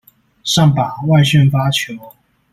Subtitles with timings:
[0.43, 1.93] 上吧，外旋發球